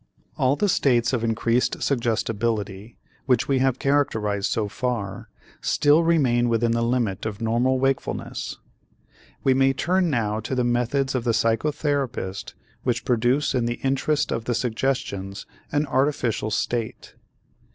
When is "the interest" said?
13.67-14.31